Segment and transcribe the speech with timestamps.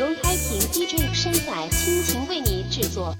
[0.00, 3.14] 由开平 DJ 身仔倾情为你制作。